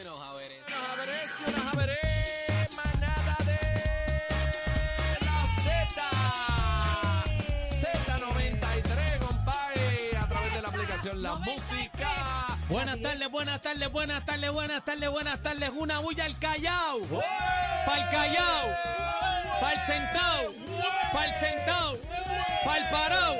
[0.00, 0.64] You know how it is.
[2.74, 3.60] Manada de
[5.26, 5.68] la Z.
[7.82, 12.08] Z93, compadre, a través de la aplicación La Música.
[12.70, 15.70] Buenas tardes, buenas tardes, buenas tardes, buenas tardes, buenas tardes.
[15.76, 17.00] Una bulla al Callao.
[17.84, 18.68] Para el Callao.
[19.60, 20.54] Para el sentado.
[21.12, 21.98] Para el sentado.
[22.64, 23.36] Para el parado.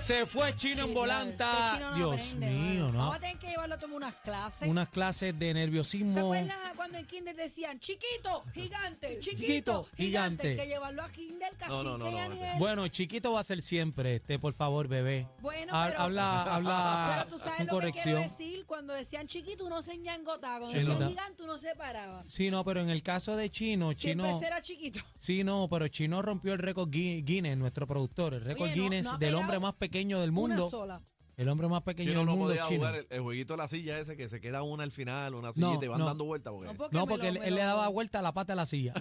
[0.00, 1.50] Se fue chino en volanta.
[1.52, 2.92] Este chino no Dios aprende, mío.
[2.92, 2.98] ¿no?
[2.98, 4.68] Vamos a tener que llevarlo a tomar unas clases.
[4.68, 6.20] Unas clases de ¿Te nerviosismo.
[6.32, 10.42] acuerdas cuando en Kinder decían chiquito, gigante, chiquito, Chiquito, gigante?
[10.44, 10.56] gigante.
[10.56, 12.58] Que llevarlo a Kinder casi No, no, no, que no, ya no.
[12.58, 15.26] Bueno, chiquito va a ser siempre, este, por favor, bebé.
[15.40, 18.22] Bueno, Ha- pero- habla, habla Pero tú sabes con lo que quiero corrección.
[18.22, 18.64] decir.
[18.66, 20.60] Cuando decían chiquito, uno se ñangotaba.
[20.60, 21.08] Cuando Sí, decían no.
[21.08, 22.24] gigante, uno se paraba.
[22.28, 24.40] Sí, no, pero en el caso de Chino, Siempre Chino.
[24.40, 25.00] será chiquito.
[25.16, 28.82] Sí, no, pero Chino rompió el récord Gui- Guinness, nuestro productor, el récord Oye, no-
[28.84, 30.70] Guinness no ha del pegado hombre más pequeño del Una mundo.
[30.70, 31.02] sola.
[31.36, 32.78] El hombre más pequeño Chino del no mundo, podía Chino.
[32.80, 35.52] jugar el, el jueguito de la silla ese que se queda una al final, una
[35.52, 36.06] silla No, y te van no.
[36.06, 36.52] dando vueltas.
[36.52, 36.66] Porque...
[36.66, 38.66] No, porque, No, me porque lo- él, le daba vuelta a la pata de la
[38.66, 38.92] silla.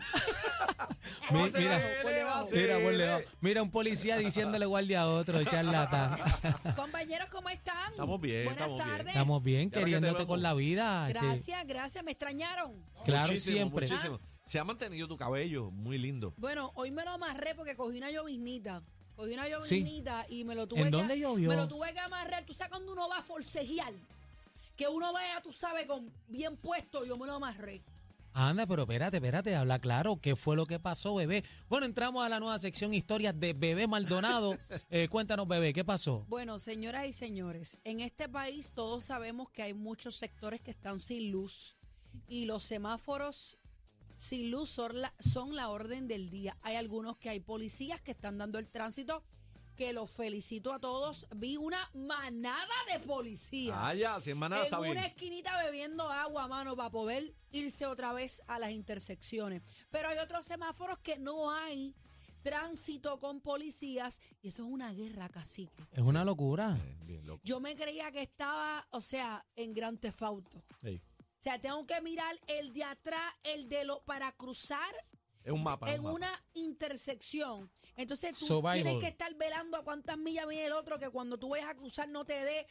[1.30, 1.60] ¿Cómo Mi- se
[2.52, 6.16] mira, mira, un policía diciéndole guardia a otro, charlatán.
[6.76, 7.92] Compañeros, ¿cómo están?
[7.92, 8.98] Estamos bien, Buenas estamos bien.
[8.98, 9.08] tardes.
[9.16, 11.08] Estamos bien, ¿Y ahora qué te queriéndote con la vida.
[11.10, 12.04] este, Gracias, gracias.
[12.04, 12.74] Me extrañaron.
[13.04, 13.88] claro, Muchísimo, siempre.
[13.88, 14.20] muchísimo.
[14.46, 16.34] Se ha mantenido tu cabello muy lindo.
[16.38, 18.84] Bueno, hoy me lo amarré porque cogí una lloviznita.
[19.18, 19.50] Cogí una Sí.
[19.52, 21.50] lloviznita y me lo tuve ¿En que dónde llovió?
[21.50, 22.46] Me lo tuve que amarrar.
[22.46, 23.92] Tú sabes cuando uno va a forcejear,
[24.78, 27.82] que uno vaya, tú sabes, con bien puesto, yo me lo amarré.
[28.34, 30.18] Anda, pero espérate, espérate, habla claro.
[30.22, 31.44] ¿Qué fue lo que pasó, bebé?
[31.68, 34.52] Bueno, entramos a la nueva sección Historias de Bebé Maldonado.
[34.92, 36.24] Eh, cuéntanos, bebé, ¿qué pasó?
[36.30, 41.00] Bueno, señoras y señores, en este país todos sabemos que hay muchos sectores que están
[41.00, 41.76] sin luz
[42.28, 43.58] y los semáforos
[44.18, 46.58] sin luz son la, son la orden del día.
[46.62, 49.24] Hay algunos que hay policías que están dando el tránsito,
[49.76, 51.28] que los felicito a todos.
[51.36, 53.78] Vi una manada de policías.
[53.80, 54.98] Ah, ya, si manada en está bien.
[54.98, 59.62] una esquinita bebiendo agua, mano, para poder irse otra vez a las intersecciones.
[59.92, 61.96] Pero hay otros semáforos que no hay
[62.42, 65.84] tránsito con policías y eso es una guerra, cacique.
[65.92, 66.78] Es una locura.
[67.06, 67.42] Bien loco.
[67.44, 70.64] Yo me creía que estaba, o sea, en Gran Tefauto.
[70.82, 71.02] Ey,
[71.50, 74.94] sea, tengo que mirar el de atrás, el de lo para cruzar
[75.44, 75.88] Es un mapa.
[75.88, 76.16] es en un mapa.
[76.18, 77.70] una intersección.
[77.96, 78.84] Entonces tú Survival.
[78.84, 81.76] tienes que estar velando a cuántas millas viene el otro que cuando tú vayas a
[81.76, 82.66] cruzar no te dé.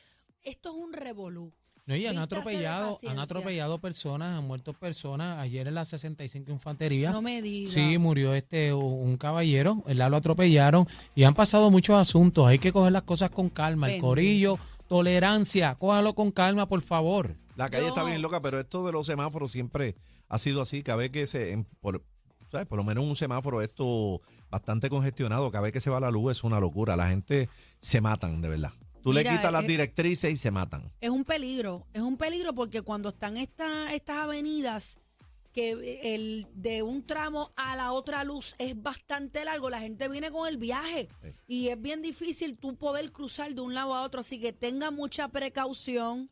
[0.44, 1.52] Esto es un revolú.
[1.86, 5.38] No, y han atropellado, han atropellado personas, han muerto personas.
[5.38, 7.12] Ayer en la 65 Infantería.
[7.12, 7.72] No me digas.
[7.72, 12.48] Sí, murió este un caballero, el lo atropellaron y han pasado muchos asuntos.
[12.48, 13.90] Hay que coger las cosas con calma.
[13.92, 14.58] El corillo,
[14.88, 17.36] tolerancia, cójalo con calma, por favor.
[17.56, 19.96] La calle Yo- está bien loca, pero esto de los semáforos siempre
[20.28, 20.82] ha sido así.
[20.82, 22.04] Cada vez que se, en- por,
[22.50, 22.68] ¿sabes?
[22.68, 26.32] por lo menos un semáforo, esto bastante congestionado, cada vez que se va la luz
[26.32, 26.96] es una locura.
[26.96, 27.48] La gente
[27.80, 28.72] se matan, de verdad.
[29.02, 30.92] Tú le quitas las eh, directrices y se matan.
[31.00, 34.98] Es un peligro, es un peligro porque cuando están esta- estas avenidas
[35.52, 35.70] que
[36.14, 40.46] el de un tramo a la otra luz es bastante largo, la gente viene con
[40.46, 41.28] el viaje Sí.
[41.46, 44.90] y es bien difícil tú poder cruzar de un lado a otro, así que tenga
[44.90, 46.28] mucha precaución.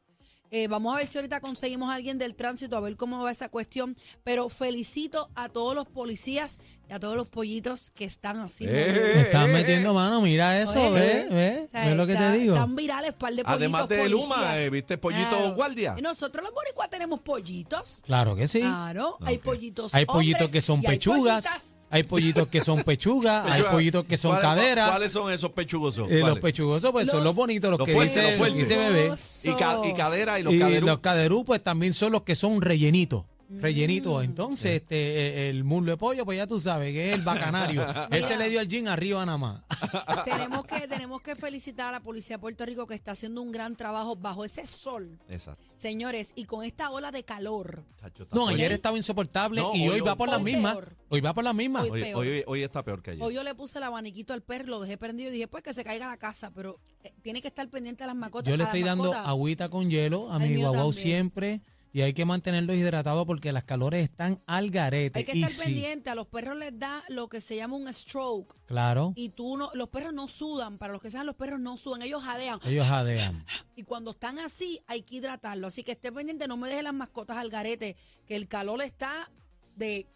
[0.57, 3.33] Eh, vamos a ver si ahorita conseguimos a alguien del tránsito, a ver cómo va
[3.33, 8.65] esa cuestión, pero felicito a todos los policías a todos los pollitos que están así.
[8.69, 9.13] Eh.
[9.15, 12.33] Me están metiendo mano, mira eso, Oye, ve, ve, O sea, ve lo que está-
[12.33, 12.55] te digo.
[12.55, 14.59] Están virales, par de pollitos Además de Luma, policías.
[14.61, 15.95] eh, ¿viste pollito guardia?
[15.99, 18.03] Y nosotros los boricuas tenemos pollitos.
[18.05, 18.61] Claro que sí.
[18.61, 21.79] Claro, hay pollitos Hay pollitos hombres que son y hay pechugas, pollitas.
[21.91, 24.91] hay pollitos que son pechugas, hay Pechuga, pollitos que son ¿cuáles- caderas.
[24.91, 26.09] ¿Cuáles son esos pechugosos?
[26.11, 26.43] Eh, los ¿Cuáles?
[26.43, 28.69] pechugosos pues son Los- los bonitos, los, los que fuertes, dice, los lo que fuertes.
[28.69, 29.57] dice bebé.
[29.57, 30.87] Y, ca- y cadera y los y caderú.
[30.87, 33.25] los caderú pues también son los que son rellenitos.
[33.57, 33.61] Mm.
[33.61, 34.25] Rellenitos.
[34.25, 37.85] Entonces, este, eh, el muslo de pollo, pues ya tú sabes que es el bacanario.
[38.11, 39.63] Ese le dio al jean arriba nada más.
[40.25, 43.53] tenemos que tenemos que felicitar a la policía de Puerto Rico que está haciendo un
[43.53, 45.63] gran trabajo bajo ese sol, Exacto.
[45.75, 47.85] señores, y con esta ola de calor.
[48.01, 50.73] Chacho, No, ayer estaba insoportable No, y hoy- hoy va por las hoy mismas.
[50.75, 50.97] peor.
[51.09, 51.85] Hoy va por las mismas.
[51.89, 53.23] Hoy- Hoy, hoy- hoy está peor que ayer.
[53.23, 55.73] Hoy yo le puse el abaniquito al perro, lo dejé prendido y dije, pues que
[55.73, 58.51] se caiga la casa, pero eh, tiene que estar pendiente a las mascotas.
[58.51, 60.93] Yo le estoy dando agüita con hielo a Al mi también.
[60.93, 61.63] siempre
[61.95, 65.21] y hay que mantenerlo hidratado porque las calores están al garete.
[65.21, 67.77] Hay que y estar sí, pendiente, a los perros les da lo que se llama
[67.77, 68.53] un stroke.
[68.67, 71.77] claro, Y tú no, los perros no sudan, para los que saben, los perros no
[71.77, 72.59] sudan, ellos jadean.
[72.67, 73.47] ellos jadean.
[73.77, 75.69] Y cuando están así, hay que hidratarlo.
[75.69, 79.31] Así que esté pendiente, no me deje las mascotas al garete, que el calor está
[79.77, 80.09] de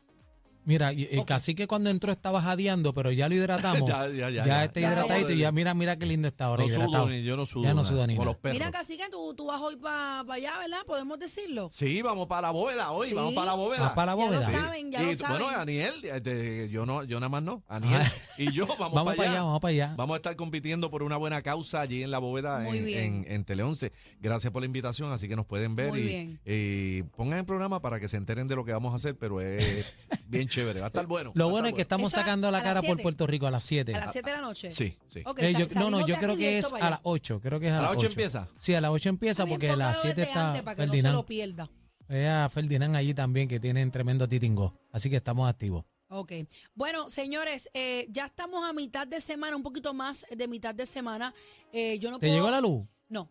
[0.69, 3.89] Mira, y- el cacique cuando entró estaba jadeando, pero ya lo hidratamos.
[3.89, 4.65] Ya, ya, ya, Ya, ya.
[4.65, 5.35] está Ya, hidratadito ya.
[5.35, 7.09] y ya mira, mira qué lindo está ahora No sudo hidratado.
[7.09, 7.63] ni yo no sudo.
[7.65, 8.27] Ya no nada, suda ni nada.
[8.27, 8.59] los perros.
[8.59, 10.85] Mira, cacique, tú, tú vas hoy para allá, ¿verdad?
[10.87, 11.71] Podemos decirlo.
[11.73, 13.15] Sí, vamos para la bóveda hoy, Sí.
[13.15, 13.95] vamos para la bóveda.
[13.95, 14.51] Para la Ya lo bóveda.
[14.51, 15.39] saben, ya Y, lo saben.
[15.43, 17.63] Bueno, Aniel, este, yo no, yo nada más no.
[17.67, 18.03] Aniel
[18.37, 19.39] y yo vamos, Vamos para allá.
[19.39, 19.95] allá, vamos para allá.
[19.97, 23.25] Vamos a estar compitiendo por una buena causa allí en la bóveda Muy en, bien.
[23.27, 23.91] en, en Tele 11.
[24.21, 26.41] Gracias por la invitación, así que nos pueden ver Muy y, bien.
[26.45, 29.41] y pongan el programa para que se enteren de lo que vamos a hacer, pero
[29.41, 29.95] es
[30.29, 31.33] bien chévere, va a estar bueno.
[31.35, 33.03] Lo bueno es que estamos Esa sacando la a las cara por siete.
[33.03, 33.95] Puerto Rico a las 7.
[33.95, 34.71] A las 7 de la noche.
[34.71, 35.23] Sí, sí.
[35.25, 36.87] Ok, Eh, yo- no, no, salimos yo de creo aquí que directo es para a
[36.89, 36.97] allá.
[36.97, 37.41] las 8.
[37.41, 38.49] Creo que es a, ¿A las las 8 8 empieza?
[38.59, 40.75] Sí, a las 8 empieza Está porque a las póngalo 7 desde está antes para
[40.77, 41.15] que no se Ferdinand.
[41.17, 41.71] lo pierda.
[42.09, 44.79] Es a Ferdinand allí también que tienen tremendo titingo.
[44.93, 45.85] Así que estamos activos.
[46.11, 46.33] Ok.
[46.75, 50.87] Bueno, señores, eh, ya estamos a mitad de semana, un poquito más de mitad de
[50.87, 51.35] semana.
[51.73, 52.87] Eh, yo no ¿Te puedo- llegó la luz?
[53.11, 53.31] No.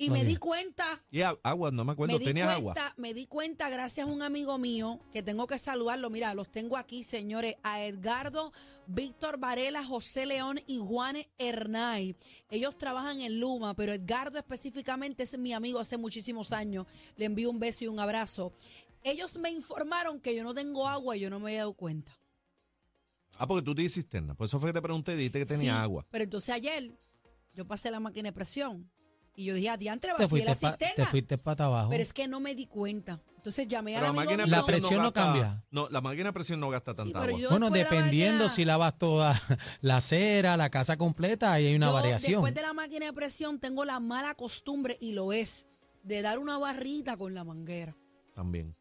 [0.00, 2.72] Y No me di cuenta, Y agua, no me acuerdo, me di ¿tenías agua?
[2.96, 6.08] me di cuenta gracias a un amigo mío que tengo que saludarlo.
[6.08, 8.52] Mira, los tengo aquí, señores, a Edgardo,
[8.86, 12.14] Víctor Varela, José León y Juan Hernay.
[12.48, 16.86] Ellos trabajan en Luma, pero Edgardo específicamente es mi amigo hace muchísimos años.
[17.16, 18.52] Le envío un beso y un abrazo.
[19.02, 22.16] Ellos me informaron que yo no tengo agua y yo no me había dado cuenta.
[23.36, 24.36] Ah, porque tú dices cisterna.
[24.36, 26.06] Por eso fue que te pregunté dijiste que tenía Sí, agua.
[26.08, 26.92] Pero entonces ayer
[27.54, 28.88] yo pasé la máquina de presión
[29.40, 31.90] y yo dije, adiantre, Te vacié la fuiste, pa- te fuiste para abajo.
[31.90, 33.20] Pero es que no me di cuenta.
[33.36, 34.56] Entonces llamé Pero al la máquina mío.
[34.56, 35.64] La presión no gasta- cambia.
[35.70, 37.40] No, la máquina de presión no gasta tanta pero agua.
[37.40, 39.32] yo- bueno, después de la dependiendo máquina- si lavas toda
[39.80, 42.32] la acera, la casa completa, ahí hay una Yo, variación.
[42.42, 45.68] Después de la máquina de presión tengo la mala costumbre, y lo es,
[46.02, 47.96] de dar una barrita con la manguera.
[48.34, 48.74] También.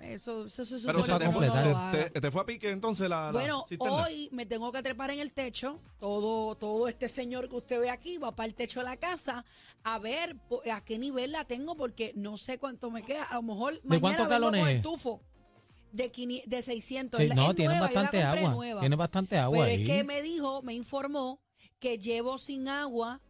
[0.00, 1.66] Eso, eso, eso Pero es se va te, a que fue, uno completar.
[1.66, 2.10] lo haga.
[2.12, 3.94] te- te fue a pique entonces la, la Bueno, cisterna.
[3.94, 5.80] hoy me tengo que trepar en el techo.
[5.98, 9.44] Todo, todo este señor que usted ve aquí va para el techo de la casa
[9.84, 13.24] a ver po- a qué nivel la tengo porque no sé cuánto me queda.
[13.24, 14.82] A lo mejor mañana cuántos vengo con galones el es?
[14.82, 15.20] tufo
[15.92, 17.18] de, 500 de 600.
[17.18, 18.54] Sí, Es la- no, es tiene nueva, yo la bastante compré agua.
[18.54, 18.80] nueva.
[18.80, 19.82] Tiene bastante agua Pero ahí.
[19.82, 21.40] es que me dijo, me informó
[21.78, 23.20] que llevo sin agua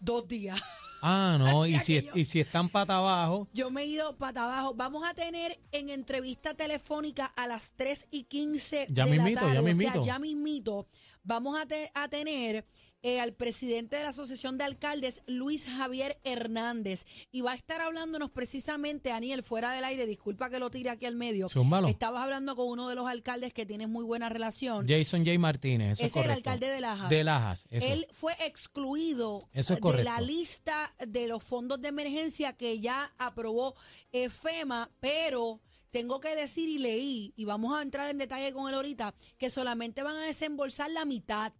[0.00, 0.60] dos días.
[1.06, 4.72] Ah, no, y si, y si están pata abajo, Yo me he ido para abajo.
[4.74, 9.40] Vamos a tener en entrevista telefónica a las 3 y 15 Ya de la ya
[9.40, 9.62] tarde.
[9.62, 10.00] mismito.
[10.00, 10.86] O sea, ya mismito.
[11.22, 12.64] Vamos a, te- a tener
[13.04, 17.04] eh, al presidente de la Asociación de Alcaldes, Luis Javier Hernández.
[17.30, 20.06] Y va a estar hablándonos precisamente, Aniel, fuera del aire.
[20.06, 21.50] Disculpa que lo tire aquí al medio.
[21.50, 21.88] Zúmbalo.
[21.88, 24.88] Estabas hablando con uno de los alcaldes que tiene muy buena relación.
[24.88, 25.38] Jason J.
[25.38, 27.10] Martínez, eso Ese es el alcalde de Lajas.
[27.10, 27.86] De Lajas, eso.
[27.86, 33.12] Él fue excluido Eso es de la lista de los fondos de emergencia que ya
[33.18, 33.74] aprobó
[34.12, 35.60] eh, FEMA, pero
[35.90, 39.50] tengo que decir y leí, y vamos a entrar en detalle con él ahorita, que
[39.50, 41.52] solamente van a desembolsar la mitad.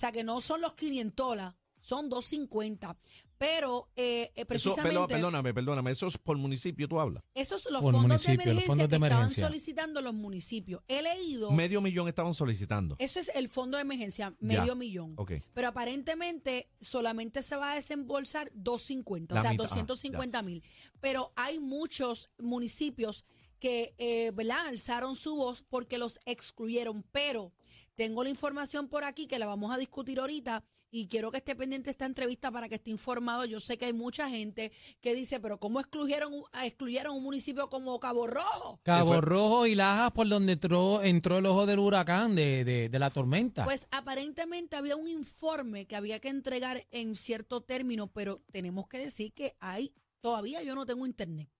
[0.00, 1.36] O sea, que no son los 500,
[1.78, 2.96] son 250.
[3.36, 4.88] Pero eh, eh, precisamente...
[4.88, 5.90] perdón, perdóname, perdóname.
[5.90, 7.22] Eso es por municipio, tú hablas.
[7.34, 9.46] Esos son los Por fondos, municipio, de los emergencia fondos de que estaban emergencia.
[9.46, 10.82] solicitando los municipios.
[10.88, 11.50] He leído...
[11.50, 12.96] Medio millón estaban solicitando.
[12.98, 15.12] Eso es el fondo de emergencia, Ya, medio millón.
[15.18, 15.32] ok.
[15.52, 20.64] Pero aparentemente solamente se va a desembolsar 250, La o sea, mitad, ah, 250 mil.
[21.02, 23.26] Pero hay muchos municipios
[23.58, 24.66] que, eh, ¿verdad?
[24.68, 27.02] Alzaron su voz porque los excluyeron.
[27.12, 27.52] Pero
[28.00, 31.54] tengo la información por aquí que la vamos a discutir ahorita y quiero que esté
[31.54, 33.44] pendiente esta entrevista para que esté informado.
[33.44, 37.68] Yo sé que hay mucha gente que dice, pero ¿cómo excluyeron, un- excluyeron un municipio
[37.68, 38.80] como Cabo Rojo?
[38.84, 39.20] Cabo?
[39.20, 43.10] Rojo y Lajas por donde entró, entró el ojo del huracán de, de, de la
[43.10, 43.66] tormenta.
[43.66, 48.96] Pues aparentemente había un informe que había que entregar en cierto término, pero tenemos que
[48.96, 49.92] decir que hay,
[50.22, 51.50] todavía yo no tengo internet.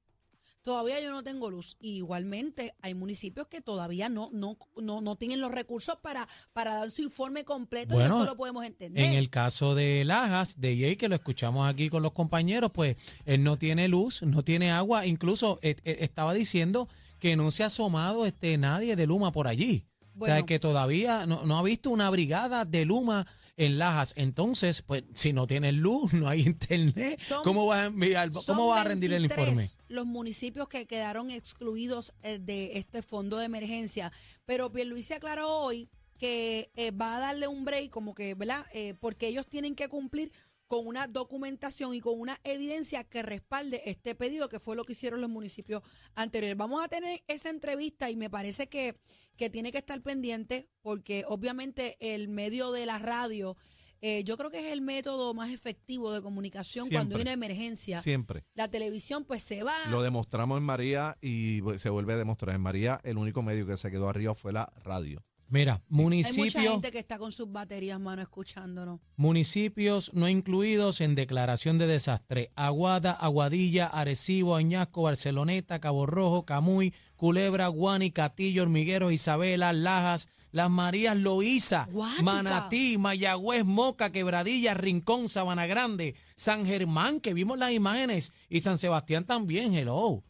[0.63, 1.77] Todavía yo no tengo luz.
[1.81, 6.75] Y igualmente hay municipios que todavía no, no, no, no tienen los recursos para, para
[6.75, 9.05] dar su informe completo y Bueno, eso lo podemos entender.
[9.05, 12.97] En el caso de Lajas, de Jay, que lo escuchamos aquí con los compañeros, pues
[13.25, 17.63] él no tiene luz, no tiene agua, incluso eh, eh, estaba diciendo que no se
[17.63, 19.87] ha asomado este nadie de Luma por allí.
[20.19, 23.27] O sea, que todavía no, no ha visto una brigada de Luma
[23.61, 24.15] en Lajas.
[24.17, 28.69] Entonces, pues si no tienes luz, no hay internet, Son- ¿cómo vas a enviar, cómo
[28.69, 29.69] vas a rendir el 23 informe?
[29.89, 34.13] Los municipios que quedaron excluidos eh, de este fondo de emergencia.
[34.47, 35.89] Pero Pierluisi aclaró hoy
[36.19, 38.65] que eh, va a darle un break, como que, ¿verdad?
[38.73, 40.33] Eh, porque ellos tienen que cumplir
[40.67, 44.93] con una documentación y con una evidencia que respalde este pedido, que fue lo que
[44.93, 45.83] hicieron los municipios
[46.15, 46.57] anteriores.
[46.57, 48.97] Vamos a tener esa entrevista y me parece que,
[49.41, 53.57] que tiene que estar pendiente, porque obviamente el medio de la radio,
[54.03, 58.03] eh, yo creo que es el método más efectivo de comunicación cuando hay una emergencia.
[58.03, 58.45] Siempre.
[58.53, 59.87] La televisión pues se va.
[59.89, 62.55] Lo demostramos en María y se vuelve a demostrar.
[62.55, 65.25] En María, el único medio que se quedó arriba fue la radio.
[65.51, 69.01] Mira, Hay mucha municipios, gente que está con sus baterías, mano, escuchándonos.
[69.17, 72.53] municipios no incluidos en declaración de desastre.
[72.55, 80.71] Aguada, Aguadilla, Arecibo, Añasco, Barceloneta, Cabo Rojo, Camuy, Culebra, Guani, Catillo, Hormiguero, Isabela, Lajas, Las
[80.71, 82.23] Marías, Loíza, Guática.
[82.23, 88.79] Manatí, Mayagüez, Moca, Quebradilla, Rincón, Sabana Grande, San Germán, que vimos las imágenes, y San
[88.79, 90.23] Sebastián también, hello.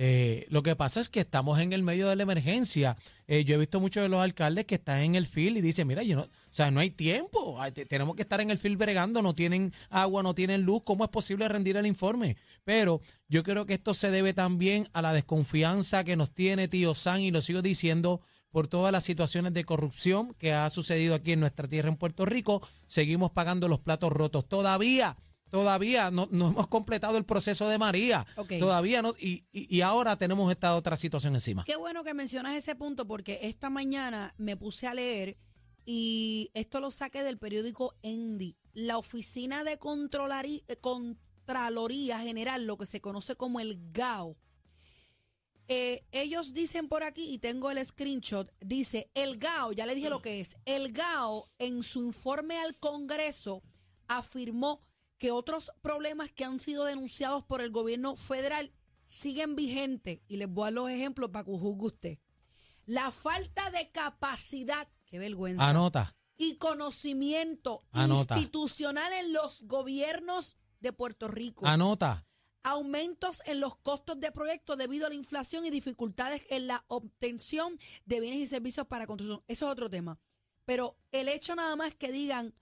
[0.00, 2.96] Eh, lo que pasa es que estamos en el medio de la emergencia.
[3.26, 5.88] Eh, yo he visto muchos de los alcaldes que están en el field y dicen,
[5.88, 9.20] mira, yo no, o sea, no hay tiempo, tenemos que estar en el field bregando,
[9.22, 12.36] no tienen agua, no tienen luz, ¿cómo es posible rendir el informe?
[12.64, 16.94] Pero yo creo que esto se debe también a la desconfianza que nos tiene tío
[16.94, 21.32] San, y lo sigo diciendo, por todas las situaciones de corrupción que ha sucedido aquí
[21.32, 24.48] en nuestra tierra en Puerto Rico, seguimos pagando los platos rotos.
[24.48, 25.16] Todavía,
[25.50, 28.26] todavía no, no hemos completado el proceso de María.
[28.36, 28.54] Ok.
[28.58, 31.64] Todavía no, y, y- y ahora tenemos esta otra situación encima.
[31.64, 35.36] Qué bueno que mencionas ese punto porque esta mañana me puse a leer
[35.84, 38.56] y esto lo saqué del periódico Endy.
[38.74, 44.36] La Oficina de eh, Contraloría General, lo que se conoce como el GAO.
[45.70, 50.08] Eh, ellos dicen por aquí, y tengo el screenshot, dice, el GAO, ya le dije
[50.08, 53.62] lo que es, el GAO en su informe al Congreso
[54.08, 54.80] afirmó
[55.18, 58.72] que otros problemas que han sido denunciados por el gobierno federal
[59.04, 60.20] siguen vigentes.
[60.28, 62.18] Y les voy a dar los ejemplos para que juzgue usted.
[62.86, 66.16] La falta de capacidad, qué vergüenza, Anota.
[66.36, 68.36] y conocimiento Anota.
[68.36, 71.66] institucional en los gobiernos de Puerto Rico.
[71.66, 72.24] Anota.
[72.62, 77.78] Aumentos en los costos de proyectos debido a la inflación y dificultades en la obtención
[78.04, 79.42] de bienes y servicios para construcción.
[79.48, 80.18] Eso es otro tema.
[80.64, 82.54] Pero el hecho nada más que digan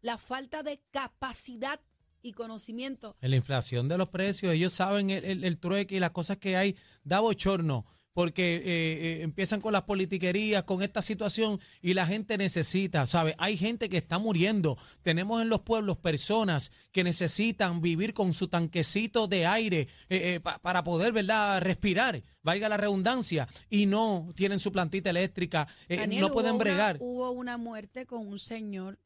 [0.00, 1.80] la falta de capacidad
[2.22, 3.16] y conocimiento.
[3.20, 6.36] En la inflación de los precios, ellos saben el, el- el trueque y las cosas
[6.38, 11.94] que hay, da bochorno, porque eh, eh, empiezan con las politiquerías, con esta situación, y
[11.94, 13.36] la gente necesita, ¿sabe?
[13.38, 14.76] Hay gente que está muriendo.
[15.02, 20.40] Tenemos en los pueblos personas que necesitan vivir con su tanquecito de aire eh, eh,
[20.40, 25.98] pa- para poder, ¿verdad?, respirar, valga la redundancia, y no tienen su plantita eléctrica, eh,
[25.98, 26.96] Daniel, no pueden hubo una- bregar.
[27.00, 28.98] hubo una muerte con un señor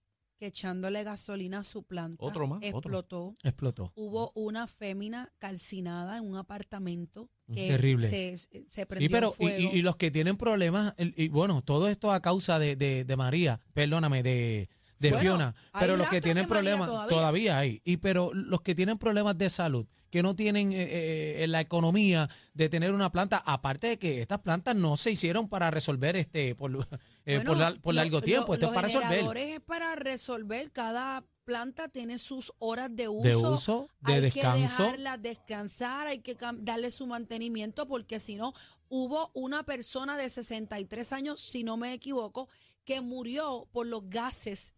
[0.43, 2.79] que echándole gasolina a su planta Otro más, otro.
[2.79, 3.35] explotó.
[3.45, 3.93] Explotó.
[3.95, 8.09] Hubo una fémina calcinada en un apartamento que Terrible.
[8.09, 9.57] se, se Sí, prendió pero fuego.
[9.57, 12.75] y, y- y los que tienen problemas, el- y bueno, todo esto a causa de,
[12.75, 14.69] de- de María, perdóname, de,
[15.03, 17.09] de Bueno, Fiona, pero los que tienen problemas, todavía.
[17.17, 17.59] todavía.
[17.59, 21.61] hay, y pero los que tienen problemas de salud, que no tienen eh, eh, la
[21.61, 26.15] economía de tener una planta, aparte de que estas plantas no se hicieron para resolver
[26.17, 29.37] este por, eh, Bueno, por, lar- por lo- largo lo- tiempo, esto es para resolver.
[29.39, 30.71] es para resolver.
[30.71, 33.27] Cada planta tiene sus horas de uso.
[33.29, 34.77] De uso, de hay descanso.
[34.77, 38.53] que dejarla descansar, hay que darle su mantenimiento porque si no,
[38.89, 42.49] hubo una persona de 63 años, si no me equivoco,
[42.85, 44.75] que murió por los gases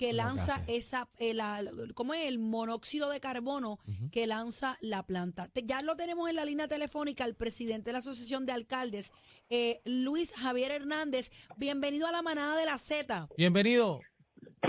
[0.00, 1.62] que lanza esa, el, la-
[1.94, 2.26] ¿cómo es?
[2.26, 3.78] El monóxido de carbono
[4.10, 5.48] que lanza la planta.
[5.48, 9.12] Te- ya lo tenemos en la línea telefónica al presidente de la Asociación de Alcaldes,
[9.50, 11.30] eh, Luis Javier Hernández.
[11.58, 13.28] Bienvenido a la manada de la Z.
[13.36, 14.00] Bienvenido.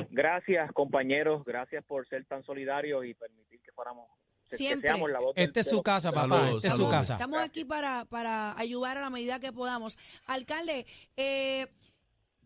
[0.09, 1.45] Gracias, compañeros.
[1.45, 4.09] Gracias por ser tan solidarios y permitir que fuéramos
[4.47, 4.91] Siempre.
[5.35, 7.13] Este es su casa, papá, Saludos, este es su casa.
[7.13, 9.97] Estamos aquí para, para ayudar a la medida que podamos.
[10.25, 10.85] Alcalde,
[11.15, 11.67] eh,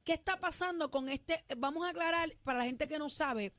[0.06, 1.44] ¿qué está pasando con este?
[1.58, 3.52] Vamos a aclarar para la gente que no sabe,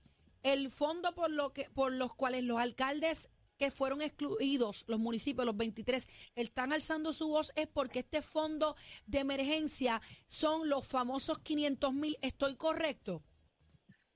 [0.43, 5.47] el fondo por lo que por los cuales los alcaldes que fueron excluidos, los municipios,
[5.47, 8.77] los 23, están alzando su voz es porque este fondo
[9.07, 12.17] de emergencia son los famosos 500 mil.
[12.21, 13.23] ¿Estoy correcto?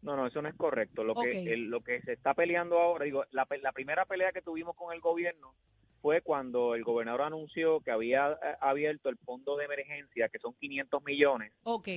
[0.02, 1.04] No, no, eso no es correcto.
[1.04, 4.76] Lo que el- lo que se está peleando ahora, digo, la primera pelea que tuvimos
[4.76, 5.54] con el gobierno
[6.00, 10.54] fue cuando el gobernador anunció que había eh, abierto el fondo de emergencia, que son
[10.54, 11.52] 500 millones,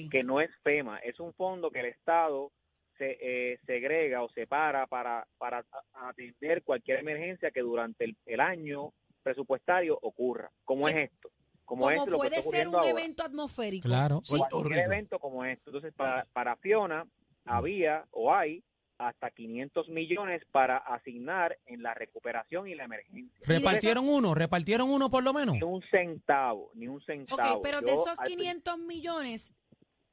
[0.09, 2.51] que no es FEMA, es un fondo que el Estado
[2.97, 5.59] se eh, segrega o separa para, para
[5.93, 8.93] a- atender cualquier emergencia que durante el, el año
[9.23, 10.51] presupuestario ocurra.
[10.63, 11.29] ¿Cómo es esto?
[11.65, 12.89] Como, es Como lo que puede ser un ahora.
[12.89, 13.87] evento atmosférico.
[13.87, 14.19] Claro.
[14.23, 14.35] Sí.
[14.35, 14.75] Rico.
[14.75, 15.69] evento como esto.
[15.69, 17.07] Entonces, para, para Fiona
[17.45, 18.63] había o hay
[19.07, 23.31] hasta 500 millones para asignar en la recuperación y la emergencia.
[23.45, 24.33] ¿Repartieron uno?
[24.35, 25.55] ¿Repartieron uno por lo menos?
[25.55, 27.61] Ni un centavo, ni un Ok, centavo.
[27.61, 29.53] pero Yo de esos al 500 millones,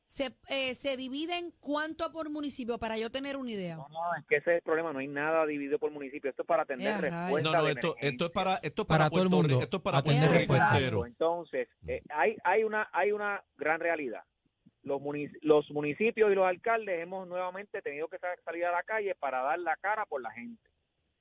[0.06, 2.78] se, eh, ¿se dividen cuánto por municipio?
[2.78, 3.76] Para yo tener una idea.
[3.76, 6.30] No, no, es que ese es el problema, no hay nada dividido por municipio.
[6.30, 7.12] Esto es para atender Eh, rayos.
[7.12, 9.60] respuesta No, no, esto, esto es para, esto es Para para, todo el mundo.
[9.62, 10.78] Esto es para Atender Puerto Rico respuesta.
[10.78, 11.06] entero.
[11.06, 14.24] Entonces, eh, hay, hay, una, hay una gran realidad.
[14.82, 18.82] Los, munic- los municipios y los alcaldes hemos nuevamente tenido que sa- salir a la
[18.82, 20.62] calle para dar la cara por la gente.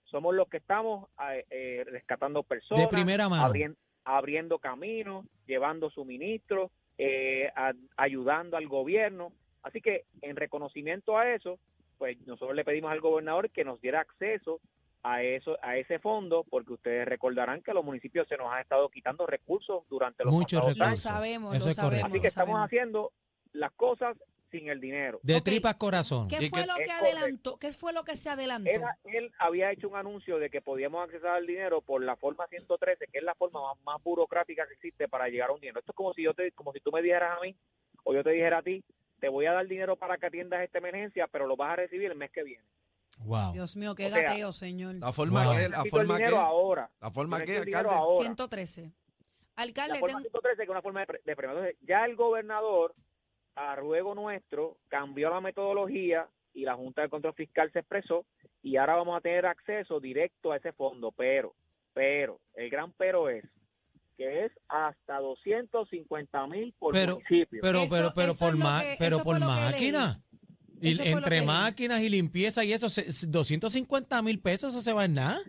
[0.05, 3.43] Somos los que estamos eh, eh, rescatando personas, De primera mano.
[3.43, 3.75] abrien-
[4.05, 9.33] abriendo caminos, llevando suministros, eh, a- ayudando al gobierno.
[9.61, 11.59] Así que en reconocimiento a eso,
[11.97, 14.61] pues nosotros le pedimos al gobernador que nos diera acceso
[15.03, 18.59] a eso a ese fondo porque ustedes recordarán que a los municipios se nos ha
[18.59, 21.03] estado quitando recursos durante los Muchos pasados Lo años.
[21.03, 21.11] recursos.
[21.13, 22.03] sabemos, lo sabemos.
[22.05, 22.65] Así que lo estamos sabemos.
[22.65, 23.11] haciendo
[23.53, 24.17] las cosas
[24.51, 25.19] sin el dinero.
[25.21, 26.27] De tripas corazón.
[26.27, 27.57] ¿Qué fue que- lo que adelantó?
[27.59, 28.69] ¿Qué fue lo que se adelantó?
[28.69, 32.47] Era- él había hecho un anuncio de que podíamos acceder al dinero por la forma
[32.47, 35.79] 113, que es la forma más, más burocrática que existe para llegar a un dinero.
[35.79, 37.55] Esto es como si yo te, como si tú me dijeras a mí
[38.03, 38.83] o yo te dijera a ti,
[39.19, 42.09] te voy a dar dinero para que atiendas esta emergencia, pero lo vas a recibir
[42.09, 42.63] el mes que viene.
[43.19, 43.51] Wow.
[43.53, 44.95] Dios mío, qué O sea, gateo, señor.
[44.95, 45.55] La forma Wow.
[45.57, 46.89] que, la forma que, dinero ahora.
[47.01, 47.89] la forma que, alcalde.
[47.91, 48.15] ahora.
[48.23, 48.93] 113.
[49.57, 51.57] La Alcalde, forma ten- 113 que es una forma de, pre- de premio.
[51.57, 52.95] Entonces, ya el gobernador,
[53.55, 58.25] a ruego nuestro, cambió la metodología y la Junta de Control Fiscal se expresó
[58.63, 61.53] y ahora vamos a tener acceso directo a ese fondo, pero,
[61.93, 63.45] pero, el gran pero es
[64.17, 67.59] que es hasta 250 mil por Pero- municipio.
[67.61, 70.21] Pero, Eso- pero, pero eso por es lo ma- que- pero por máquina.
[70.81, 75.13] Y entre máquinas y limpieza y eso, se- 250 mil pesos, eso se va en
[75.15, 75.39] nada.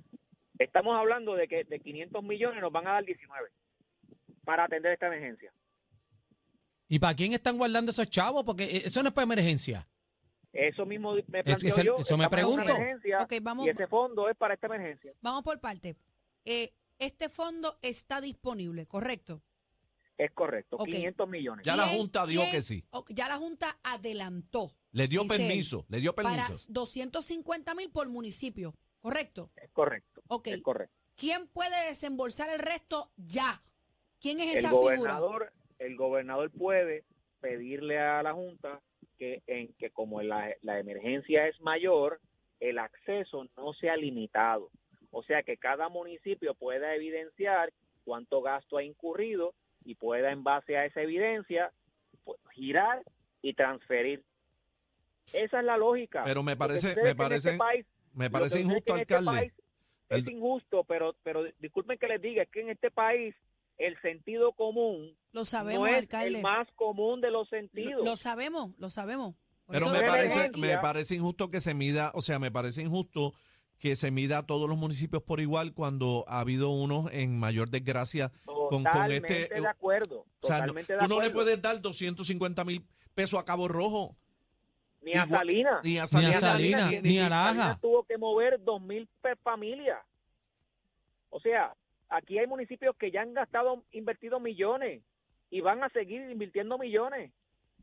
[0.58, 3.48] Estamos hablando de que de 500 millones nos van a dar 19
[4.44, 5.52] para atender esta emergencia.
[6.90, 8.42] ¿Y para quién están guardando esos chavos?
[8.44, 9.88] Porque eh, eso no es para emergencia.
[10.52, 11.96] Eso mismo me planteo eso- yo.
[11.96, 12.70] eso me estamos en una pregunto.
[12.72, 15.12] emergencia Ok, vamos- y ese fondo es para esta emergencia.
[15.22, 15.94] vamos por parte.
[16.44, 19.40] Eh, este fondo está disponible, ¿correcto?
[20.18, 20.86] Es correcto, Ok.
[20.88, 21.64] 500 millones.
[21.64, 22.84] Ya la ¿Quién- Junta quién- que sí.
[23.10, 26.66] ya la Junta adelantó Le dio él, permiso, le dio para permiso.
[26.68, 29.50] 250 mil por municipio, ¿correcto?
[29.56, 30.20] Es correcto.
[30.26, 30.48] Ok.
[30.48, 30.94] Es correcto.
[31.16, 33.62] ¿Quién puede desembolsar el resto ya?
[34.20, 35.20] ¿Quién es El esa figura?
[35.80, 37.04] El gobernador puede
[37.40, 38.80] pedirle a la Junta
[39.18, 42.20] que, en, que como la, la emergencia es mayor,
[42.60, 44.70] el acceso no sea limitado.
[45.10, 47.72] O sea, que cada municipio pueda evidenciar
[48.04, 51.72] cuánto gasto ha incurrido y pueda, en base a esa evidencia,
[52.24, 53.02] pues, girar
[53.42, 54.22] y transferir.
[55.32, 56.22] Esa es la lógica.
[56.24, 59.40] Pero me parece, me es este parece, país me parece es injusto, que este alcalde.
[59.40, 59.52] país
[60.08, 63.34] es injusto, pero, pero disculpen que les diga, es que en este país
[63.80, 66.36] el sentido común Lo sabemos, no es alcalde.
[66.38, 68.04] el más común de los Lo, sentidos.
[68.04, 69.34] lo sabemos, lo sabemos.
[69.66, 73.32] Por Pero me parece, me parece injusto que se mida, o sea, me parece injusto
[73.78, 77.70] que se mida a todos los municipios por igual cuando ha habido unos en mayor
[77.70, 79.60] desgracia con, con Totalmente este.
[79.60, 80.26] de acuerdo.
[80.42, 82.84] O sea, no, tú no le puedes dar 250 mil
[83.14, 84.16] pesos a Cabo Rojo,
[85.02, 85.80] ni a Salinas.
[85.82, 87.44] ni a Ni a Salinas, Salinas, ni- ni a Laja.
[87.54, 89.08] Salinas tuvo que mover dos mil
[89.42, 89.98] familias.
[91.30, 91.74] O sea,
[92.10, 95.02] aquí hay municipios que ya han gastado, invertido millones
[95.50, 97.32] y van a seguir invirtiendo millones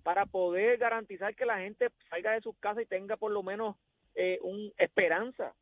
[0.04, 3.76] para poder garantizar que la gente salga de sus casas y tenga por lo menos
[4.16, 5.54] eh, un esperanza.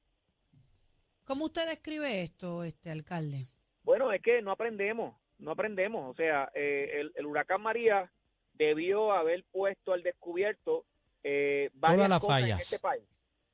[1.23, 3.45] ¿Cómo usted describe esto, este alcalde?
[3.83, 6.11] Bueno, es que no aprendemos, no aprendemos.
[6.11, 8.11] O sea, eh, el, el huracán María
[8.53, 10.85] debió haber puesto al descubierto
[11.23, 12.59] eh, varias Todas las cosas en fallas.
[12.61, 13.03] este país.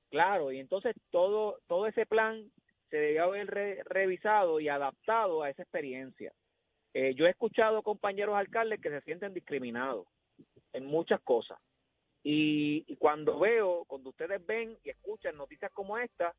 [0.09, 2.51] Claro, y entonces todo todo ese plan
[2.91, 6.31] se debió haber re- revisado y adaptado a esa experiencia.
[6.93, 10.05] Eh, yo he escuchado compañeros alcaldes que se sienten discriminados
[10.73, 11.57] en muchas cosas.
[12.23, 16.35] Y, y cuando veo, cuando ustedes ven y escuchan noticias como esta,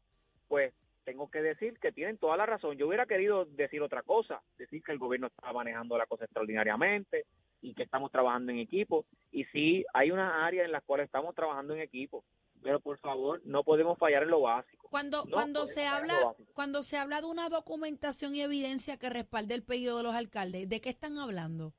[0.47, 0.73] pues
[1.05, 2.77] tengo que decir que tienen toda la razón.
[2.77, 7.25] Yo hubiera querido decir otra cosa, decir que el gobierno está manejando la cosa extraordinariamente
[7.62, 9.07] y que estamos trabajando en equipo.
[9.33, 12.23] Y sí, hay unas áreas en las cuales estamos trabajando en equipo,
[12.62, 14.88] pero por favor, no podemos fallar en lo básico.
[14.90, 16.16] Cuando, No, cuando se habla,
[16.55, 20.68] cuando se habla de una documentación y evidencia que respalde el pedido de los alcaldes,
[20.68, 21.75] ¿de qué están hablando?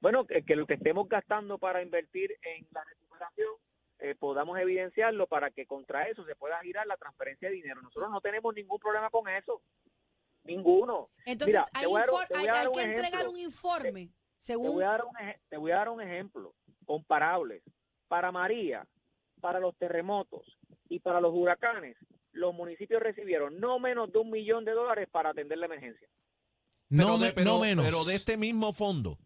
[0.00, 3.54] Bueno, que, que lo que estemos gastando para invertir en la recuperación
[3.98, 7.80] eh, podamos evidenciarlo para que contra eso se pueda girar la transferencia de dinero.
[7.80, 9.62] Nosotros no tenemos ningún problema con eso.
[10.44, 11.08] Ninguno.
[11.24, 14.88] Entonces, Mira, te hay, dar te hay, que entregar un informe, Te según voy, a
[14.88, 15.12] dar un
[15.48, 17.62] te voy a dar un ejemplo comparable.
[18.06, 18.86] Para María,
[19.40, 20.42] para los terremotos
[20.88, 21.96] y para los huracanes,
[22.32, 26.08] los municipios recibieron no menos de un millón de dólares para atender la emergencia.
[26.88, 27.84] No, pero, me- de, pero- no menos.
[27.84, 29.18] pero de este mismo fondo.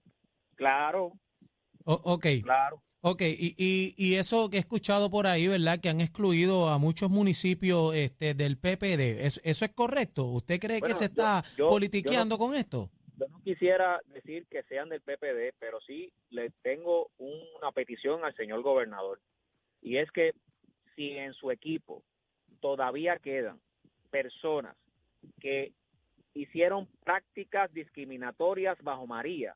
[0.56, 1.12] Claro,
[1.84, 2.82] O- ok, claro.
[3.00, 3.22] ok.
[3.22, 5.80] Y, y, y eso que he escuchado por ahí, ¿verdad?
[5.80, 9.24] Que han excluido a muchos municipios este, del PPD.
[9.26, 10.24] ¿Eso, eso es correcto?
[10.26, 12.90] ¿Usted cree Bueno, que se yo- está yo- politiqueando con esto?
[13.16, 18.34] Yo no quisiera decir que sean del PPD, pero sí le tengo una petición al
[18.36, 19.20] señor gobernador.
[19.82, 20.32] Y es que
[20.96, 22.02] si en su equipo
[22.60, 23.60] todavía quedan
[24.10, 24.76] personas
[25.40, 25.72] que
[26.34, 29.54] hicieron prácticas discriminatorias bajo María,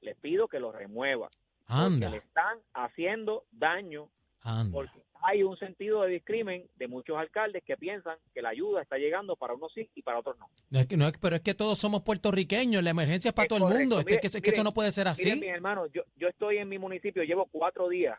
[0.00, 1.30] les pido que lo remuevan.
[1.66, 2.10] Porque Anda.
[2.10, 4.08] le están haciendo daño
[4.40, 4.72] Anda.
[4.72, 8.96] porque hay un sentido de discrimen de muchos alcaldes que piensan que la ayuda está
[8.96, 10.46] llegando para unos sí y para otros no.
[10.70, 13.44] No es que- no es- pero es que todos somos puertorriqueños, la emergencia es para
[13.44, 13.98] Es todo el mundo.
[13.98, 15.24] Este- Mire, que, mire, eso no puede ser así.
[15.24, 18.18] Miren, mis hermanos, yo, yo estoy en mi municipio, llevo cuatro días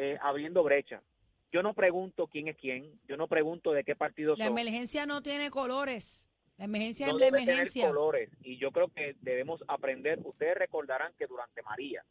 [0.00, 1.02] eh, abriendo brecha.
[1.50, 4.58] Yo no pregunto quién es quién, yo no pregunto de qué partido La son.
[4.58, 6.28] emergencia no tiene colores.
[6.56, 7.88] La emergencia no es la debe tener emergencia.
[7.88, 10.20] colores y yo creo que debemos aprender.
[10.24, 12.04] Ustedes recordarán que durante María,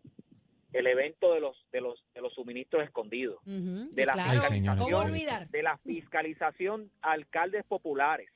[0.73, 4.31] el evento de los de los de los suministros escondidos, de la claro.
[4.31, 5.05] Ay, señor, ¿Cómo señor.
[5.05, 5.47] olvidar?
[5.49, 8.29] de la fiscalización a alcaldes populares.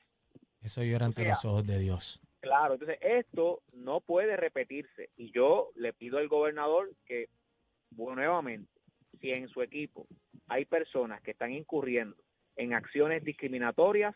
[0.62, 2.20] Eso llora ante O sea, los ojos de Dios.
[2.40, 7.28] Claro, entonces esto no puede repetirse y yo le pido al gobernador que
[7.90, 8.70] bueno, nuevamente,
[9.22, 10.06] si en su equipo
[10.48, 12.16] hay personas que están incurriendo
[12.56, 14.14] en acciones discriminatorias,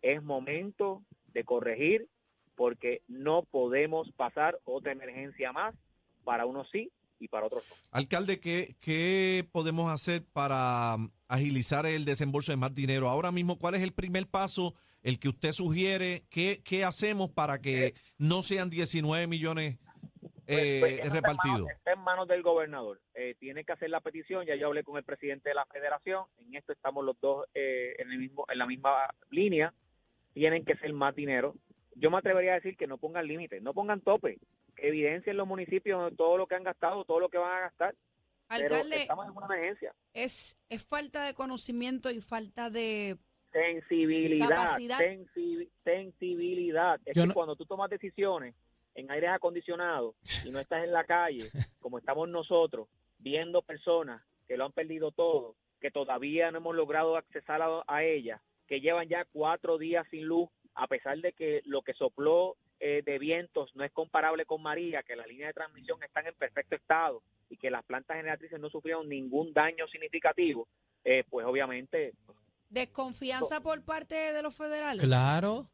[0.00, 1.02] es momento
[1.34, 2.08] de corregir
[2.54, 5.74] porque no podemos pasar otra emergencia más
[6.22, 7.76] para unos sí y para otros no.
[7.90, 13.10] Alcalde, ¿qué, ¿qué podemos hacer para um, agilizar el desembolso de más dinero?
[13.10, 16.24] Ahora mismo, ¿cuál es el primer paso, el que usted sugiere?
[16.30, 19.78] ¿Qué, qué hacemos para que no sean 19 millones
[20.46, 21.58] eh, Pues, pues, eso está en repartidos?
[21.60, 23.00] manos- Está en manos del gobernador.
[23.14, 24.46] Eh, tiene que hacer la petición.
[24.46, 26.24] Ya yo hablé con el presidente de la federación.
[26.38, 28.92] En esto estamos los dos eh, en, el mismo, en la misma
[29.30, 29.72] línea.
[30.32, 31.54] Tienen que ser más dinero.
[31.96, 34.38] Yo me atrevería a decir que no pongan límites, no pongan tope.
[34.76, 37.94] Evidencien los municipios todo lo que han gastado, todo lo que van a gastar.
[38.48, 39.94] Pero Alcalde, estamos en una emergencia.
[40.12, 43.16] es, es falta de conocimiento y falta de...
[43.52, 44.98] Sensibilidad, Capacidad.
[44.98, 47.00] sensi- sensibilidad.
[47.04, 48.54] Es Yo que no- cuando tú tomas decisiones
[48.94, 51.42] en aires acondicionados y no estás en la calle,
[51.80, 57.16] como estamos nosotros, viendo personas que lo han perdido todo, que todavía no hemos logrado
[57.16, 61.62] accesar a, a ellas, que llevan ya cuatro días sin luz, a pesar de que
[61.64, 65.54] lo que sopló eh, de vientos no es comparable con María, que las líneas de
[65.54, 70.68] transmisión están en perfecto estado y que las plantas generatrices no sufrieron ningún daño significativo,
[71.04, 72.14] eh, pues obviamente
[72.74, 75.04] Desconfianza por parte de los federales.
[75.04, 75.68] Claro.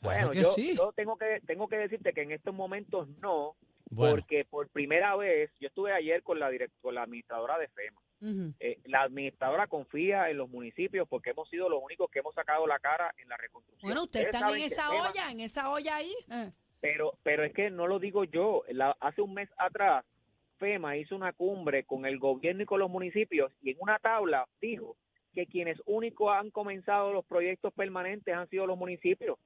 [0.00, 0.76] Claro Bueno, que yo, sí.
[0.76, 3.56] yo tengo que tengo que decirte que en estos momentos no,
[3.90, 7.68] Bueno, porque por primera vez, yo estuve ayer con la direct- con la administradora de
[7.68, 8.00] FEMA.
[8.60, 12.66] Eh, la administradora confía en los municipios porque hemos sido los únicos que hemos sacado
[12.66, 13.88] la cara en la reconstrucción.
[13.88, 16.12] Bueno, ustedes están en esa FEMA- olla, en esa olla ahí.
[16.32, 16.50] eh.
[16.80, 18.62] pero pero es que no lo digo yo.
[18.68, 20.04] La- hace un mes atrás,
[20.58, 24.46] FEMA hizo una cumbre con el gobierno y con los municipios y en una tabla
[24.60, 24.96] dijo
[25.34, 29.38] que quienes únicos han comenzado los proyectos permanentes han sido los municipios.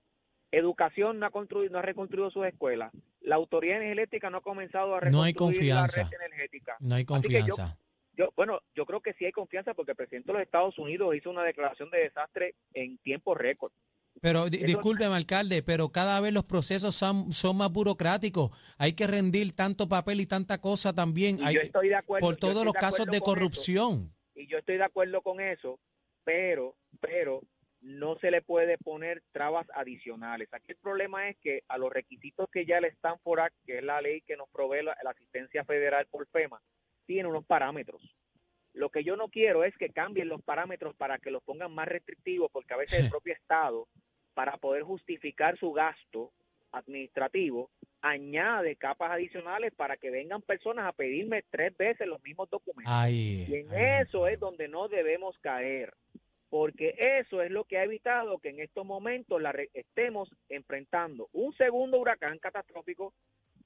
[0.53, 2.93] Educación no ha, construido, no ha reconstruido sus escuelas.
[3.23, 6.11] La autoridad energética no ha comenzado a No hay reconstruir la confianza.
[6.11, 6.77] red energética.
[6.81, 7.79] no hay yo- confianza.
[8.15, 11.17] Yo, bueno, yo creo que sí hay confianza porque el presidente de los Estados Unidos
[11.17, 13.73] hizo una declaración de desastre en tiempo récord.
[14.21, 18.51] Pero Eso- discúlpeme, alcalde, pero cada vez los procesos son, son más burocráticos.
[18.77, 21.39] Hay que rendir tanto papel y tanta cosa también.
[21.43, 22.27] Hay- yo estoy de acuerdo.
[22.29, 23.25] por todos los de casos de eso.
[23.25, 24.13] corrupción.
[24.35, 25.79] y yo estoy de acuerdo con eso,
[26.25, 27.41] pero, pero
[27.83, 30.49] no se le puede poner trabas adicionales.
[30.53, 33.85] Aquí el problema es que a los requisitos que ya el Stanford Act, que es
[33.85, 36.61] la ley que nos provee la, la asistencia federal por FEMA,
[37.07, 38.01] tiene unos parámetros.
[38.73, 41.89] Lo que yo no quiero es que cambien los parámetros para que los pongan más
[41.89, 43.05] restrictivos, porque a veces Sí.
[43.05, 43.87] el propio Estado,
[44.35, 46.33] para poder justificar su gasto
[46.71, 52.93] administrativo, añade capas adicionales para que vengan personas a pedirme tres veces los mismos documentos.
[53.11, 55.93] Y en eso es donde no debemos caer,
[56.53, 61.57] porque eso es lo que ha evitado que en estos momentos la estemos enfrentando un
[61.57, 63.15] segundo huracán catastrófico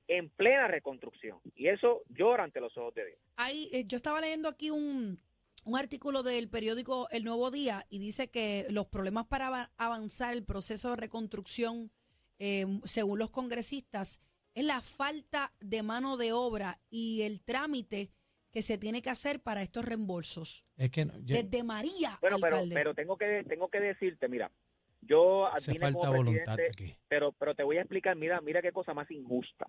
[0.06, 1.40] en plena reconstrucción.
[1.56, 3.18] Y eso llora ante los ojos de Dios.
[3.34, 5.18] Ahí, eh, yo estaba leyendo aquí un,
[5.64, 10.32] un artículo del periódico El Nuevo Día y dice que los problemas para ava- avanzar
[10.32, 11.90] el proceso de reconstrucción,
[12.38, 14.20] eh, según los congresistas,
[14.54, 18.10] es la falta de mano de obra y el trámite
[18.52, 20.64] que se tiene que hacer para estos reembolsos.
[20.76, 24.50] es que no, yo- Desde María, Bueno, pero, pero tengo que tengo que decirte, mira,
[25.02, 26.98] yo hace advine falta como voluntad presidente, aquí.
[27.08, 29.66] pero pero te voy a explicar, mira, mira qué cosa más injusta.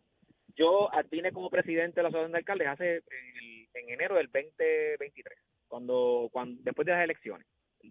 [0.56, 4.28] Yo advine como presidente de la Asociación de Alcaldes hace en, el- en enero del
[4.32, 5.38] 2023,
[5.68, 7.46] cuando, cuando después de las elecciones.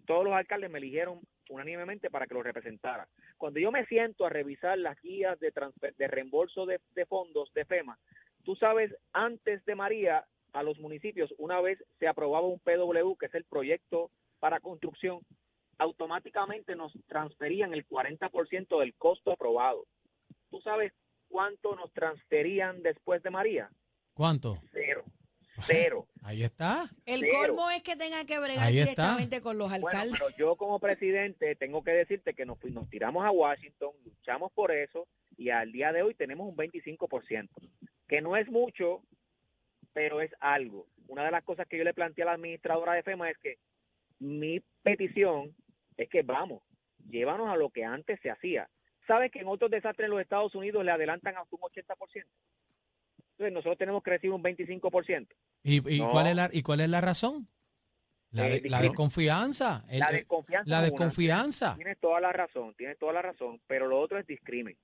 [0.05, 3.07] Todos los alcaldes me eligieron unánimemente para que los representara.
[3.37, 7.51] Cuando yo me siento a revisar las guías de, transfer- de reembolso de, de fondos
[7.53, 7.97] de FEMA,
[8.43, 10.25] tú sabes, antes de María,
[10.59, 15.19] a los municipios, una vez se aprobaba un PW, que es el proyecto para construcción,
[15.77, 19.85] automáticamente nos transferían el 40% del costo aprobado.
[20.49, 20.93] ¿Tú sabes
[21.27, 23.69] cuánto nos transferían después de María?
[24.13, 24.57] ¿Cuánto?
[24.71, 25.03] Cero.
[25.65, 26.07] Cero.
[26.23, 26.83] Ahí está.
[27.05, 27.33] el cero.
[27.55, 28.91] colmo es que tengan que bregar Ahí está.
[28.91, 30.19] directamente con los Bueno, alcaldes.
[30.19, 34.71] pero yo como presidente tengo que decirte que nos, nos tiramos a Washington, luchamos por
[34.71, 37.49] eso y al día de hoy tenemos un 25%,
[38.07, 39.01] que no es mucho,
[39.97, 40.85] pero es algo.
[41.07, 43.57] una de las cosas que yo le planteé a la administradora de FEMA es que
[44.19, 45.55] mi petición
[45.97, 46.61] es que vamos,
[47.09, 48.69] llévanos a lo que antes se hacía.
[49.07, 52.25] ¿Sabes que en otros desastres en los Estados Unidos le adelantan hasta un 80%?
[53.31, 55.27] Entonces nosotros tenemos que recibir un 25%.
[55.63, 56.11] ¿Y, y No.
[56.11, 57.47] cuál, es la, ¿Y cuál es la razón?
[58.29, 58.83] La, Eh, de- la disculpe.
[58.89, 59.85] desconfianza.
[59.89, 60.69] El- La desconfianza.
[60.69, 61.75] la.
[61.75, 64.77] Tienes toda la razón, tienes toda la razón, pero lo otro es discrimen,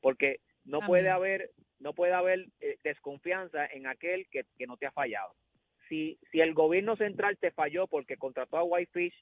[0.00, 0.86] porque no También.
[0.86, 1.50] puede haber
[1.82, 5.34] no puede haber eh, desconfianza en aquel que, que no te ha fallado.
[5.88, 9.14] Si si el gobierno central te falló porque contrató a Whitefish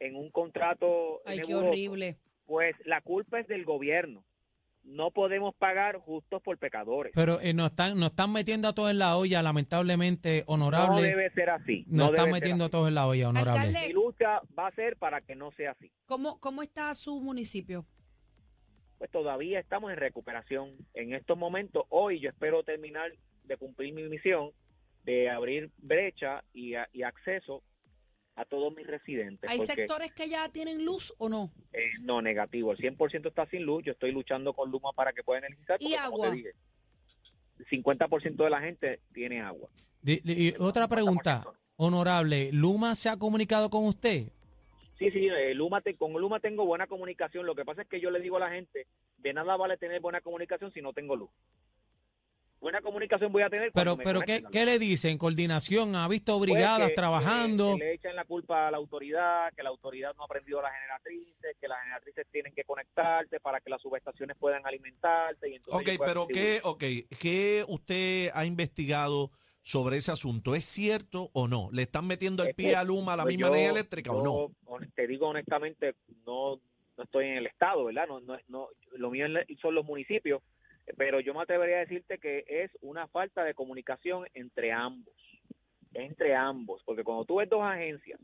[0.00, 2.16] en un contrato Ay, qué horrible.
[2.46, 4.24] pues la culpa es del gobierno.
[4.82, 7.12] No podemos pagar justos por pecadores.
[7.14, 11.08] Pero eh, nos, están, nos están metiendo a todos en la olla, lamentablemente, no honorable.
[11.08, 11.84] debe ser así.
[11.88, 13.60] nos no están metiendo a todos en la olla, honorable.
[13.60, 15.90] Alcalde, Mi lucha va a ser para que no sea así.
[16.04, 17.86] ¿cómo, ¿cómo está su municipio?
[18.98, 20.76] Pues todavía estamos en recuperación.
[20.94, 23.12] En estos momentos, hoy yo espero terminar
[23.44, 24.50] de cumplir mi misión
[25.04, 27.62] de abrir brecha y, a- y acceso
[28.36, 29.48] a todos mis residentes.
[29.50, 31.50] ¿Hay porque, sectores que ya tienen luz o no?
[31.72, 32.72] eh, no, negativo.
[32.72, 33.84] El 100% está sin luz.
[33.84, 35.76] Yo estoy luchando con Luma para que puedan energizar.
[35.80, 36.34] ¿Y porque, como te agua?
[36.36, 36.52] dije,
[37.58, 39.68] el 50% de la gente tiene agua.
[40.02, 41.44] Y otra pregunta,
[41.76, 44.32] honorable, ¿Luma se ha comunicado con usted?
[45.04, 47.46] Sí, sí, eh, Luma te- con Luma tengo buena comunicación.
[47.46, 48.86] Lo que pasa es que yo le digo a la gente,
[49.18, 51.30] de nada vale tener buena comunicación si no tengo luz.
[52.60, 55.18] Buena comunicación voy a tener Pero, pero ¿qué, qué le dicen?
[55.18, 55.94] ¿Coordinación?
[55.96, 57.74] ¿Ha visto Pues brigadas que- trabajando?
[57.76, 60.72] que le echan la culpa a la autoridad, que la autoridad no ha aprendido las
[60.72, 65.50] generatrices, que las generatrices tienen que conectarse para que las subestaciones puedan alimentarse.
[65.50, 66.26] Y entonces Ok, pero.
[66.26, 69.30] ¿qué, okay, ¿qué usted ha investigado
[69.64, 70.54] sobre ese asunto?
[70.54, 71.70] ¿Es cierto o no?
[71.72, 74.78] ¿Le están metiendo el pie a Luma a la misma energía eléctrica o no?
[74.94, 75.94] Te digo honestamente,
[76.26, 76.60] no,
[76.98, 78.06] no estoy en el estado, ¿verdad?
[78.06, 79.26] No, no, no, lo mío
[79.62, 80.42] son los municipios,
[80.98, 85.14] pero yo me atrevería a decirte que es una falta de comunicación entre ambos,
[85.94, 88.20] entre ambos, porque cuando tú ves dos agencias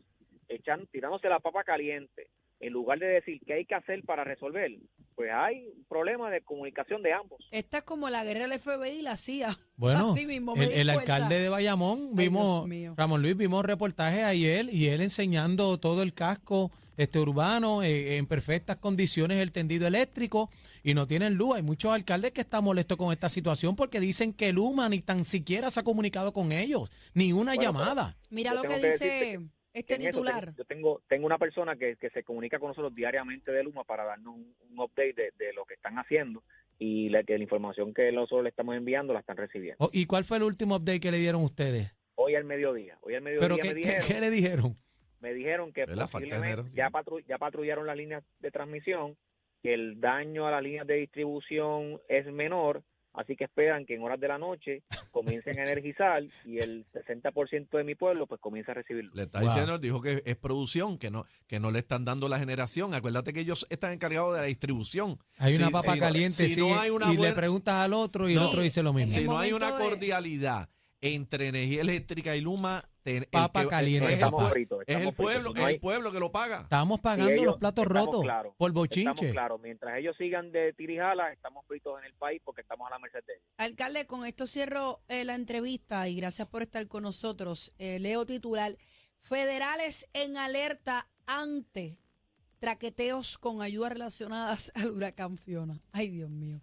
[0.48, 2.28] echan, tirándose la papa caliente,
[2.60, 4.70] en lugar de decir qué hay que hacer para resolver,
[5.14, 7.40] pues hay un problema de comunicación de ambos.
[7.50, 9.48] Esta es como la guerra del FBI y la CIA.
[9.80, 12.68] Bueno, Así mismo, me el, alcalde de Bayamón, Ay, vimos.
[12.98, 18.26] Ramón Luis, vimos reportajes ayer y él enseñando todo el casco este urbano eh, en
[18.26, 20.50] perfectas condiciones, el tendido eléctrico
[20.82, 21.56] y no tienen luz.
[21.56, 25.24] Hay muchos alcaldes que están molestos con esta situación porque dicen que Luma ni tan
[25.24, 28.18] siquiera se ha comunicado con ellos, ni una Bueno, llamada.
[28.28, 30.40] Mira lo que dice decirte este En eso titular.
[30.46, 33.84] tengo- yo tengo, tengo una persona que, que se comunica con nosotros diariamente de Luma
[33.84, 36.42] para darnos un, un update de, de lo que están haciendo
[36.78, 39.76] y la, que la información que nosotros le estamos enviando la están recibiendo.
[39.84, 41.94] Oh, ¿Y cuál fue el último update que le dieron ustedes?
[42.16, 44.76] Hoy al mediodía, hoy al mediodía ¿Pero me, qué, qué- dijeron, qué le dijeron?
[45.20, 49.16] me dijeron que posiblemente ya, patru- ya patrullaron las líneas de transmisión,
[49.62, 52.82] que el daño a las líneas de distribución es menor,
[53.14, 57.76] así que esperan que en horas de la noche comiencen a energizar y el 60%
[57.76, 59.10] de mi pueblo pues comienza a recibirlo.
[59.14, 59.48] Le está Wow.
[59.48, 62.94] diciendo, dijo que es producción, que no, que no le están dando la generación.
[62.94, 65.18] Acuérdate que ellos están encargados de la distribución.
[65.38, 67.74] Hay una Si- papa si- caliente si sí, no hay una y le buena- preguntas
[67.74, 69.18] al otro y el otro dice lo mismo.
[69.18, 70.68] Si no hay una cordialidad
[71.00, 74.18] entre energía eléctrica y Luma, te- el Papa que- caliente, es, el.
[74.18, 75.42] Estamos fritos, es el estamos fritos.
[75.42, 76.60] pueblo, es el pueblo que lo paga.
[76.62, 79.30] Estamos pagando ellos- los platos estamos rotos claros, por Estamos bochinche.
[79.32, 82.98] claros, mientras ellos sigan de tirijala, estamos fritos en el país porque estamos a la
[82.98, 83.44] merced de ellos.
[83.58, 87.72] Alcalde, con esto cierro eh, la entrevista y gracias por estar con nosotros.
[87.78, 88.76] Eh, leo titular.
[89.22, 91.98] Federales en alerta ante
[92.58, 95.80] traqueteos con ayudas relacionadas al huracán Fiona.
[95.92, 96.60] Ay, Dios mío.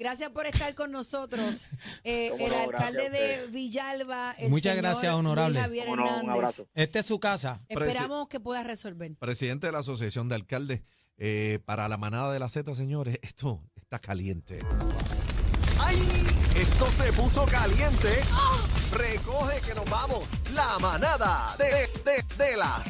[0.00, 1.66] Gracias por estar con nosotros.
[2.02, 3.46] Eh, el no, alcalde de.
[3.48, 5.60] Villalba, el Muchas señor gracias, honorable.
[5.60, 6.66] Javier no, Hernández.
[6.74, 7.60] Esta es su casa.
[7.68, 9.14] Esperamos que pueda resolver.
[9.16, 10.82] Presidente de la Asociación de Alcaldes,
[11.18, 14.60] eh, para la manada de la Z, señores, esto está caliente.
[15.78, 15.98] ¡Ay!
[16.56, 18.22] Esto se puso caliente.
[18.92, 20.26] Recoge que nos vamos.
[20.54, 22.82] La manada de, de, de la